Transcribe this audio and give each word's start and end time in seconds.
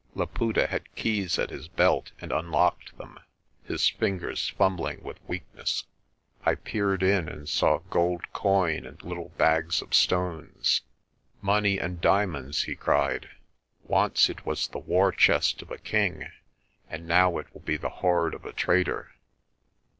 Laputa 0.15 0.65
had 0.65 0.95
keys 0.95 1.37
at 1.37 1.51
his 1.51 1.67
belt 1.67 2.11
and 2.19 2.31
unlocked 2.31 2.97
them, 2.97 3.19
his 3.63 3.87
fingers 3.87 4.49
fumbling 4.49 5.03
with 5.03 5.23
weakness. 5.27 5.83
I 6.43 6.55
peered 6.55 7.03
in 7.03 7.29
and 7.29 7.47
saw 7.47 7.81
gold 7.91 8.33
coin 8.33 8.83
and 8.87 8.99
little 9.03 9.29
bags 9.37 9.79
of 9.79 9.93
stones. 9.93 10.81
"Money 11.39 11.77
and 11.79 12.01
diamonds," 12.01 12.63
he 12.63 12.75
cried. 12.75 13.29
"Once 13.83 14.27
it 14.27 14.43
was 14.43 14.69
the 14.69 14.79
war 14.79 15.11
chest 15.11 15.61
of 15.61 15.69
a 15.69 15.77
king, 15.77 16.31
and 16.89 17.05
now 17.07 17.37
it 17.37 17.53
will 17.53 17.61
be 17.61 17.77
the 17.77 17.89
hoard 18.01 18.33
of 18.33 18.43
a 18.43 18.53
trader. 18.53 19.11